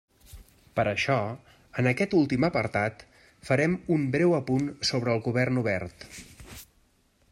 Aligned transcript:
Per 0.77 0.85
això, 0.91 1.17
en 1.81 1.89
aquest 1.91 2.15
últim 2.21 2.47
apartat 2.49 3.05
farem 3.51 3.79
un 3.97 4.09
breu 4.17 4.37
apunt 4.41 4.69
sobre 4.93 5.17
el 5.19 5.25
Govern 5.29 5.65
Obert. 5.67 6.13